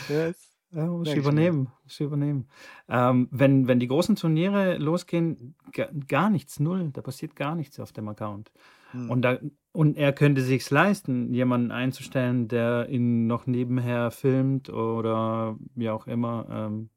[0.08, 1.68] Ist- Ja, muss ich übernehmen.
[1.84, 2.48] Muss ich übernehmen.
[2.88, 6.90] Ähm, wenn, wenn die großen Turniere losgehen, ga, gar nichts, null.
[6.92, 8.50] Da passiert gar nichts auf dem Account.
[8.92, 9.10] hm.
[9.10, 9.38] Und, da,
[9.72, 16.06] und er könnte sich leisten, jemanden einzustellen, der ihn noch nebenher filmt oder wie auch
[16.06, 16.90] immer, ähm,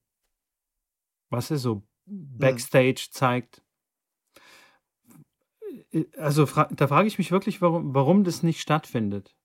[1.30, 3.62] was ist so, Backstage zeigt.
[5.92, 9.36] Äh, Also fra da frage ich mich wirklich, warum, warum das nicht stattfindet.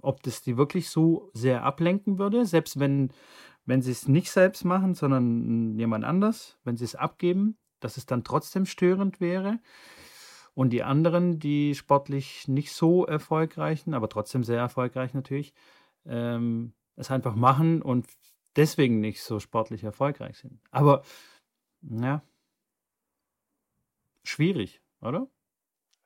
[0.00, 3.12] Ob das die wirklich so sehr ablenken würde, selbst wenn,
[3.64, 8.06] wenn sie es nicht selbst machen, sondern jemand anders, wenn sie es abgeben, dass es
[8.06, 9.60] dann trotzdem störend wäre.
[10.54, 15.54] Und die anderen, die sportlich nicht so erfolgreichen, aber trotzdem sehr erfolgreich natürlich,
[16.04, 18.06] ähm, es einfach machen und
[18.56, 20.60] deswegen nicht so sportlich erfolgreich sind.
[20.70, 21.02] Aber
[21.82, 22.22] ja,
[24.24, 25.28] schwierig, oder?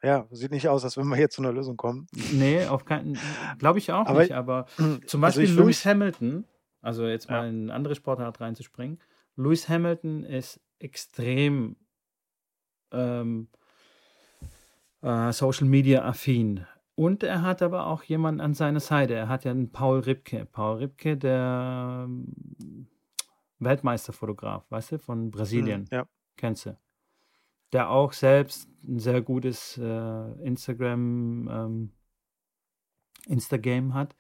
[0.02, 2.06] ja, sieht nicht aus, als wenn wir hier zu einer Lösung kommen.
[2.32, 3.18] Nee, auf keinen,
[3.58, 4.66] glaube ich auch Aber- nicht, aber
[5.06, 6.44] zum Also Beispiel fühl Lewis Hamilton,
[6.80, 7.48] also jetzt mal Ja.
[7.48, 9.00] in eine andere Sportart reinzuspringen,
[9.36, 11.76] Lewis Hamilton ist extrem
[12.92, 13.48] ähm,
[15.02, 16.66] äh, Social Media affin.
[16.94, 19.12] Und er hat aber auch jemanden an seiner Seite.
[19.14, 20.46] Er hat ja einen Paul Ripke.
[20.46, 22.86] Paul Ripke, der ähm,
[23.58, 25.82] Weltmeisterfotograf, weißt du, von Brasilien.
[25.90, 26.06] Hm, Ja.
[26.36, 26.78] Kennst du?
[27.72, 31.90] Der auch selbst ein sehr gutes äh, Instagram, ähm,
[33.26, 34.14] Instagram hat.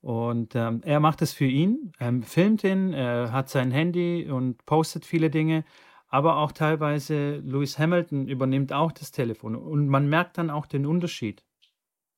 [0.00, 4.64] Und ähm, er macht es für ihn, ähm, filmt ihn, er hat sein Handy und
[4.66, 5.64] postet viele Dinge,
[6.08, 9.56] aber auch teilweise Lewis Hamilton übernimmt auch das Telefon.
[9.56, 11.42] Und man merkt dann auch den Unterschied.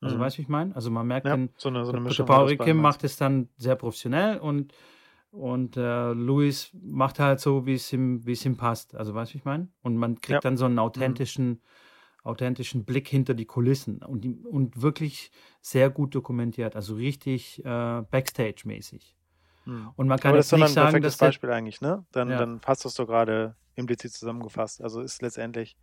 [0.01, 0.21] Also Mhm.
[0.21, 0.75] weißt du, wie ich meine?
[0.75, 2.27] Also man merkt Ja, den, so eine, so eine Mischung.
[2.27, 4.75] Paul beiden macht es dann sehr professionell und,
[5.31, 8.95] und äh, Luis macht halt so, wie es ihm, wie es ihm passt.
[8.95, 9.69] Also weißt du, ich meine?
[9.83, 10.45] Und man kriegt Ja.
[10.45, 11.63] dann so einen authentischen,
[12.23, 15.31] authentischen Blick hinter die Kulissen und, und wirklich
[15.63, 16.77] sehr gut dokumentiert.
[16.77, 19.17] Also richtig äh, Backstage-mäßig.
[19.65, 19.95] Mhm.
[19.97, 22.07] Und man kann Aber das jetzt ist nicht ein sagen, perfektes der, Beispiel eigentlich, ne?
[22.13, 22.39] Dann, Ja.
[22.39, 24.81] dann passt das doch gerade implizit zusammengefasst.
[24.81, 25.77] Also ist letztendlich,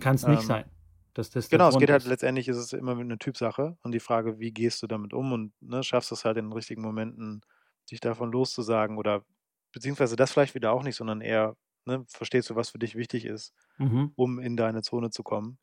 [0.00, 0.70] kann es nicht ähm, sein.
[1.14, 2.06] Dass das genau, es geht halt ist.
[2.06, 5.54] letztendlich, ist es immer eine Typsache und die Frage, wie gehst du damit um und
[5.62, 7.42] ne, schaffst du es halt in den richtigen Momenten,
[7.90, 9.24] dich davon loszusagen oder
[9.72, 13.24] beziehungsweise das vielleicht wieder auch nicht, sondern eher, ne, verstehst du, was für dich wichtig
[13.26, 14.14] ist, Mhm.
[14.16, 15.58] um in deine Zone zu kommen.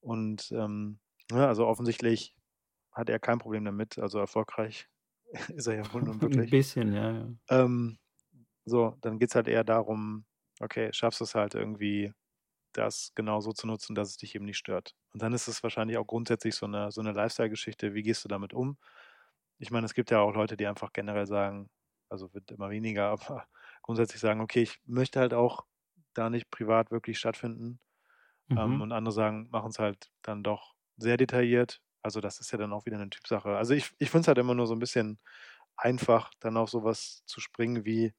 [0.00, 2.34] Und ähm, ja, also offensichtlich
[2.92, 4.88] hat er kein Problem damit, also erfolgreich
[5.56, 6.50] ist er ja wohl nun Ein wirklich.
[6.50, 7.28] bisschen, ja, ja.
[7.50, 7.98] Ähm,
[8.66, 10.26] so, dann geht es halt eher darum,
[10.60, 12.12] okay, schaffst du es halt irgendwie,
[12.74, 14.94] das genau so zu nutzen, dass es dich eben nicht stört.
[15.14, 18.28] Und dann ist es wahrscheinlich auch grundsätzlich so eine, so eine Lifestyle-Geschichte, wie gehst du
[18.28, 18.78] damit um?
[19.58, 21.70] Ich meine, es gibt ja auch Leute, die einfach generell sagen,
[22.08, 23.48] also wird immer weniger, aber
[23.82, 25.66] grundsätzlich sagen, okay, ich möchte halt auch
[26.14, 27.80] da nicht privat wirklich stattfinden.
[28.56, 28.82] Ähm, Mhm.
[28.82, 31.82] und andere sagen, machen es halt dann doch sehr detailliert.
[32.02, 33.56] Also das ist ja dann auch wieder eine Typsache.
[33.56, 35.20] Also ich, ich finde es halt immer nur so ein bisschen
[35.76, 38.14] einfach, dann auf sowas zu springen wie,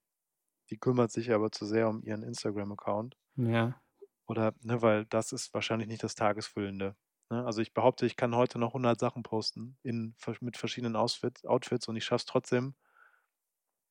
[0.71, 3.17] die kümmert sich aber zu sehr um ihren Instagram-Account.
[3.37, 3.81] Ja.
[4.27, 6.95] Oder, ne, weil das ist wahrscheinlich nicht das Tagesfüllende.
[7.29, 7.45] Ne?
[7.45, 11.87] Also ich behaupte, ich kann heute noch 100 Sachen posten in, mit verschiedenen Outfits, Outfits
[11.87, 12.73] und ich schaffe es trotzdem,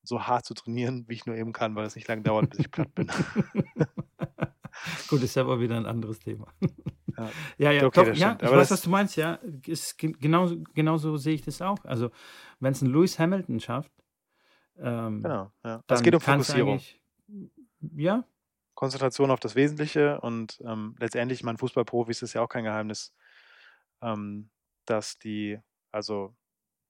[0.03, 2.61] so hart zu trainieren, wie ich nur eben kann, weil es nicht lange dauert, bis
[2.61, 3.11] ich platt bin.
[5.09, 6.47] Gut, ist aber wieder ein anderes Thema.
[6.61, 6.67] Ja.
[7.57, 9.39] Ja, ja, Okay, doch, das ja ich Aber weiß, das- was du meinst, ja.
[9.67, 11.83] Ist ge- genauso, sehe ich das auch.
[11.87, 12.11] Also,
[12.61, 13.91] wenn es ein Lewis Hamilton schafft,
[14.79, 15.51] ähm, Genau.
[15.65, 15.77] Ja.
[15.77, 16.79] Es dann geht um Fokussierung.
[17.81, 18.25] Ja,
[18.75, 23.15] Konzentration auf das Wesentliche und ähm, letztendlich, mein Fußballprofis ist ja auch kein Geheimnis.
[24.03, 24.51] Ähm,
[24.87, 25.61] dass die,
[25.93, 26.37] also,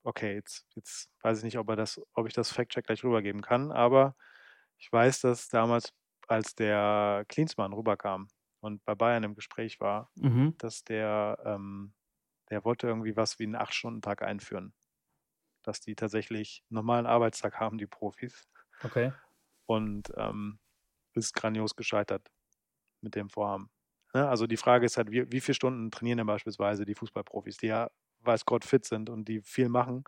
[0.04, 3.42] okay, jetzt, jetzt weiß ich nicht, ob er das, ob ich das Fact-Check gleich rübergeben
[3.42, 4.16] kann, aber
[4.78, 5.94] ich weiß, dass damals,
[6.28, 8.28] als der Klinsmann rüberkam
[8.60, 10.56] und bei Bayern im Gespräch war, Mhm.
[10.58, 11.94] dass der, ähm,
[12.50, 14.74] der wollte irgendwie was wie einen Acht-Stunden-Tag einführen.
[15.62, 18.48] Dass die tatsächlich einen normalen Arbeitstag haben, die Profis.
[18.84, 19.12] Okay.
[19.66, 20.60] Und ähm,
[21.14, 22.30] ist grandios gescheitert
[23.00, 23.70] mit dem Vorhaben.
[24.16, 24.28] Ne?
[24.28, 27.66] Also die Frage ist halt, wie, wie viele Stunden trainieren denn beispielsweise die Fußballprofis, die
[27.68, 27.90] ja,
[28.22, 30.04] weiß Gott, fit sind und die viel machen,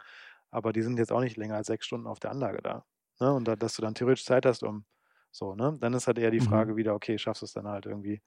[0.50, 2.86] aber die sind jetzt auch nicht länger als sechs Stunden auf der Anlage da.
[3.20, 3.32] Ne?
[3.34, 4.86] Und da, dass du dann theoretisch Zeit hast, um
[5.32, 5.76] so, ne?
[5.80, 6.40] Dann ist halt eher die Mhm.
[6.40, 8.22] Frage wieder, okay, schaffst du es dann halt irgendwie,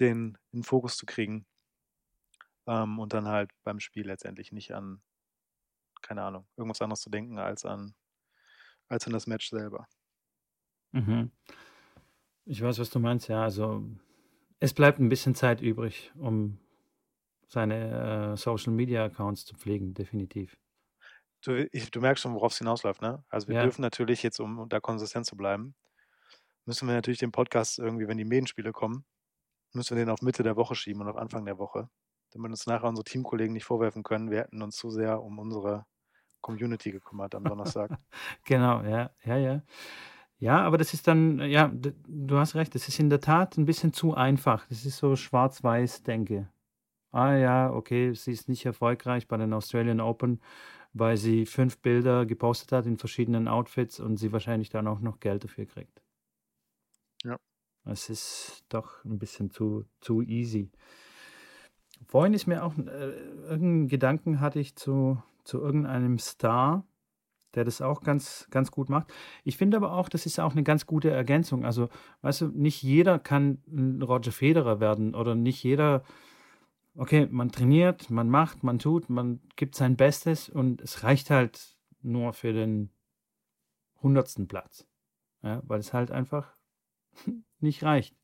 [0.00, 1.46] den in den Fokus zu kriegen
[2.66, 5.02] ähm, und dann halt beim Spiel letztendlich nicht an,
[6.02, 7.94] keine Ahnung, irgendwas anderes zu denken als an,
[8.88, 9.88] als an das Match selber.
[10.92, 11.30] Mhm.
[12.44, 13.42] Ich weiß, was du meinst, ja.
[13.42, 13.84] Also
[14.60, 16.58] es bleibt ein bisschen Zeit übrig, um
[17.48, 20.58] seine äh, Social Media Accounts zu pflegen, definitiv.
[21.42, 23.24] Du, ich, du merkst schon, worauf es hinausläuft, ne?
[23.30, 23.56] Also wir Ja.
[23.56, 25.74] dürfen natürlich jetzt, um, um da konsistent zu bleiben,
[26.66, 29.06] müssen wir natürlich den Podcast irgendwie, wenn die Medienspiele kommen,
[29.74, 31.90] müssen wir den auf Mitte der Woche schieben und auf Anfang der Woche,
[32.32, 35.86] damit uns nachher unsere Teamkollegen nicht vorwerfen können, wir hätten uns zu sehr um unsere
[36.42, 37.98] Community gekümmert am Donnerstag.
[38.44, 39.62] Genau, ja, ja, ja.
[40.38, 43.64] Ja, aber das ist dann, ja, du hast recht, das ist in der Tat ein
[43.64, 44.66] bisschen zu einfach.
[44.68, 46.48] Das ist so schwarz-weiß-Denke.
[47.10, 50.40] Ah ja, okay, sie ist nicht erfolgreich bei den Australian Open,
[50.92, 55.20] weil sie fünf Bilder gepostet hat in verschiedenen Outfits und sie wahrscheinlich dann auch noch
[55.20, 56.02] Geld dafür kriegt.
[57.24, 57.38] Ja.
[57.86, 60.70] Es ist doch ein bisschen zu, zu easy.
[62.04, 62.82] Vorhin ist mir auch, äh,
[63.48, 66.86] irgendeinen Gedanken hatte ich zu, zu irgendeinem Star,
[67.56, 69.08] der das auch ganz, ganz gut macht.
[69.42, 71.64] Ich finde aber auch, das ist auch eine ganz gute Ergänzung.
[71.64, 71.88] Also,
[72.20, 76.04] weißt du, nicht jeder kann ein Roger Federer werden oder nicht jeder,
[76.94, 81.76] okay, man trainiert, man macht, man tut, man gibt sein Bestes und es reicht halt
[82.02, 82.90] nur für den
[84.02, 84.86] hundertsten Platz.
[85.42, 86.52] Ja, weil es halt einfach
[87.60, 88.14] nicht reicht.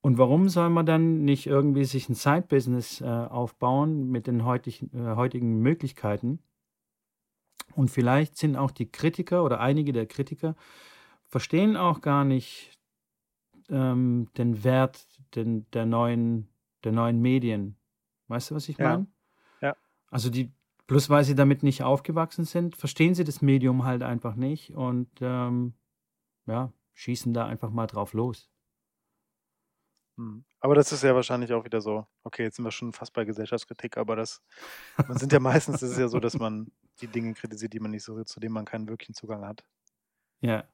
[0.00, 4.96] Und warum soll man dann nicht irgendwie sich ein Side-Business äh, aufbauen mit den heutigen,
[4.96, 6.38] äh, heutigen Möglichkeiten?
[7.76, 10.56] Und vielleicht sind auch die Kritiker oder einige der Kritiker
[11.26, 12.72] verstehen auch gar nicht
[13.68, 16.48] ähm, den Wert den, der, neuen,
[16.84, 17.76] der neuen Medien.
[18.28, 19.06] Weißt du, was ich meine?
[19.60, 19.76] Ja.
[20.08, 20.52] Also die,
[20.86, 25.10] bloß weil sie damit nicht aufgewachsen sind, verstehen sie das Medium halt einfach nicht und
[25.20, 25.74] ähm,
[26.46, 28.48] ja, schießen da einfach mal drauf los.
[30.16, 30.46] Hm.
[30.60, 33.26] Aber das ist ja wahrscheinlich auch wieder so, okay, jetzt sind wir schon fast bei
[33.26, 34.42] Gesellschaftskritik, aber das,
[35.06, 37.90] man sind ja meistens, ist es ja so, dass man die Dinge kritisiert, die man
[37.92, 39.64] nicht so, zu denen man keinen wirklichen Zugang hat.
[40.40, 40.68] Ja,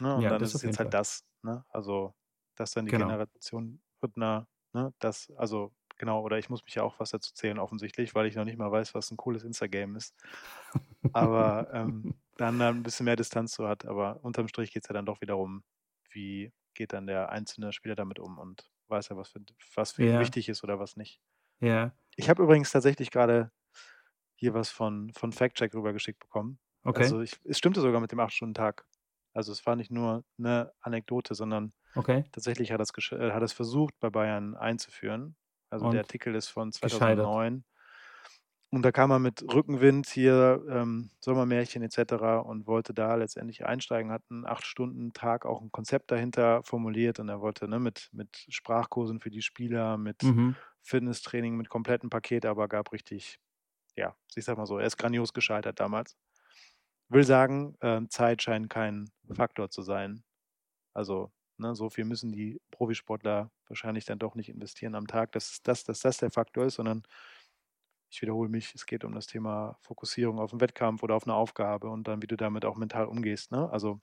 [0.00, 0.16] Ne?
[0.16, 0.94] Und Ja, dann das ist es jetzt halt Fall.
[0.94, 1.64] das, ne?
[1.68, 2.14] Also,
[2.56, 3.18] dass dann die Genau.
[3.34, 7.58] Generation Rhythner, ne, das, also genau, oder ich muss mich ja auch was dazu zählen,
[7.58, 10.14] offensichtlich, weil ich noch nicht mal weiß, was ein cooles Instagame ist.
[11.12, 13.84] Aber ähm, dann ein bisschen mehr Distanz zu hat.
[13.86, 15.64] Aber unterm Strich geht es ja dann doch wiederum,
[16.10, 19.40] wie geht dann der einzelne Spieler damit um und weiß er, was für,
[19.74, 20.18] was für ihn Ja.
[20.18, 21.20] wichtig ist oder was nicht.
[21.60, 23.50] ja, Ich habe übrigens tatsächlich gerade
[24.38, 26.60] hier was von, von FactCheck rübergeschickt bekommen.
[26.84, 28.86] okay, Also ich, es stimmte sogar mit dem 8-Stunden-Tag.
[29.34, 32.24] Also es war nicht nur eine Anekdote, sondern okay.
[32.32, 35.36] tatsächlich hat er es, äh, hat es versucht, bei Bayern einzuführen.
[35.70, 37.30] Also Und der Artikel ist von gescheitert.
[37.30, 37.64] 2009.
[38.70, 42.44] Und da kam er mit Rückenwind hier, ähm, Sommermärchen etc.
[42.44, 47.40] und wollte da letztendlich einsteigen, hat einen 8-Stunden-Tag auch ein Konzept dahinter formuliert und er
[47.40, 50.56] wollte ne, mit, mit Sprachkursen für die Spieler, mit Mhm.
[50.82, 53.38] Fitnesstraining, mit komplettem Paket, aber gab richtig,
[53.98, 56.16] ja, ich sag mal so, er ist grandios gescheitert damals.
[57.08, 60.24] Will sagen, ähm, Zeit scheint kein Faktor zu sein.
[60.94, 65.62] Also, ne, so viel müssen die Profisportler wahrscheinlich dann doch nicht investieren am Tag, dass
[65.62, 67.02] das, dass das der Faktor ist, sondern
[68.10, 71.34] ich wiederhole mich, es geht um das Thema Fokussierung auf einen Wettkampf oder auf eine
[71.34, 73.52] Aufgabe und dann, wie du damit auch mental umgehst.
[73.52, 73.68] Ne?
[73.70, 74.00] Also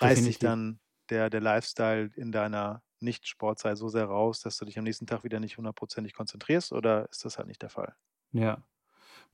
[0.00, 0.40] reißt dich Definitiv.
[0.40, 5.06] dann der, der Lifestyle in deiner Nicht-Sportzeit so sehr raus, dass du dich am nächsten
[5.06, 7.94] Tag wieder nicht hundertprozentig konzentrierst oder ist das halt nicht der Fall?
[8.32, 8.66] Ja.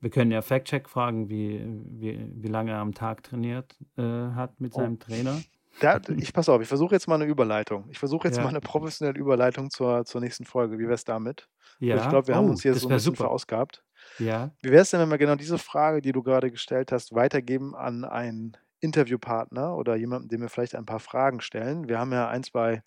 [0.01, 1.61] Wir können ja Fact-Check fragen, wie,
[2.01, 4.75] wie, wie lange er am Tag trainiert äh, hat mit Oh.
[4.75, 5.47] seinem Trainer.
[5.81, 7.89] Da, ich pass auf, ich versuche jetzt mal eine Überleitung.
[7.91, 8.43] Ich versuche jetzt Ja.
[8.43, 10.79] mal eine professionelle Überleitung zur, zur nächsten Folge.
[10.79, 11.49] Wie wäre es damit?
[11.79, 13.17] Ja, Ich glaube, wir haben oh, uns hier so ein bisschen super.
[13.17, 13.85] verausgabt.
[14.19, 17.15] Ja, Wie wäre es denn, wenn wir genau diese Frage, die du gerade gestellt hast,
[17.15, 21.89] weitergeben an einen Interviewpartner oder jemanden, dem wir vielleicht ein paar Fragen stellen?
[21.89, 22.83] Wir haben ja ein, zwei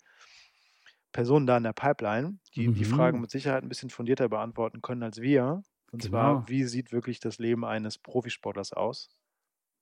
[1.12, 3.22] Personen da in der Pipeline, die die Fragen Mhm.
[3.22, 5.62] mit Sicherheit ein bisschen fundierter beantworten können als wir.
[5.92, 6.10] Und Genau.
[6.10, 9.08] zwar, wie sieht wirklich das Leben eines Profisportlers aus?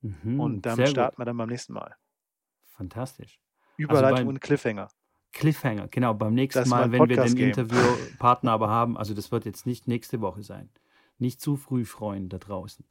[0.01, 0.93] mhm, Und damit sehr gut.
[0.93, 1.95] starten wir dann beim nächsten Mal.
[2.63, 3.41] Fantastisch.
[3.77, 4.89] Überleitung beim- und Cliffhanger.
[5.33, 6.15] Cliffhanger, genau.
[6.15, 7.37] Beim nächsten Das Mal, wenn wir den.
[7.37, 10.71] Interviewpartner aber haben, also das wird jetzt nicht nächste Woche sein.
[11.19, 12.85] Nicht zu früh freuen da draußen.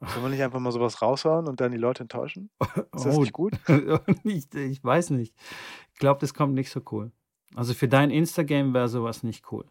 [0.00, 2.50] Sollen wir nicht einfach mal sowas raushauen und dann die Leute enttäuschen?
[2.94, 3.54] Ist das Oh, nicht gut?
[4.24, 5.34] ich, ich weiß nicht.
[5.98, 7.10] Ich glaube, das kommt nicht so cool.
[7.56, 9.64] Also für dein Instagram wäre sowas nicht cool.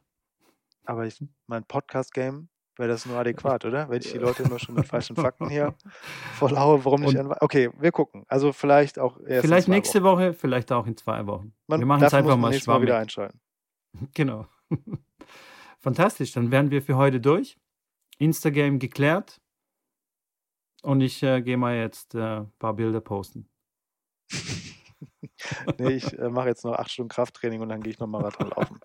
[0.83, 3.87] Aber ich, mein Podcast-Game wäre das nur adäquat, oder?
[3.87, 5.73] Wenn ich die Leute immer schon mit falschen Fakten hier
[6.33, 7.15] vorlaue, warum nicht?
[7.17, 8.25] Und- Okay, wir gucken.
[8.27, 10.17] Also vielleicht auch erst vielleicht nächste Wochen.
[10.19, 11.53] Woche, vielleicht auch in zwei Wochen.
[11.67, 12.87] Man, wir machen es dafür muss einfach man mal nächstes Mal schwammig.
[12.87, 13.39] wieder einschalten.
[14.13, 14.47] Genau.
[15.79, 16.33] Fantastisch.
[16.33, 17.57] Dann wären wir für heute durch.
[18.17, 19.39] Instagram geklärt.
[20.81, 23.47] Und ich äh, gehe mal jetzt äh, ein paar Bilder posten.
[25.79, 28.49] Nee, ich äh, mache jetzt noch acht Stunden Krafttraining und dann gehe ich noch Marathon
[28.49, 28.79] laufen.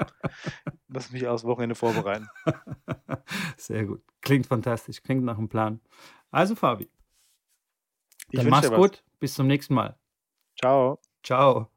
[0.88, 2.28] Lass mich aufs Wochenende vorbereiten.
[3.56, 4.02] Sehr gut.
[4.20, 5.02] Klingt fantastisch.
[5.02, 5.80] Klingt nach einem Plan.
[6.30, 6.90] Also, Fabi,
[8.30, 9.02] Ich dann mach's gut.
[9.18, 9.96] Bis zum nächsten Mal.
[10.58, 10.98] Ciao.
[11.22, 11.71] Ciao.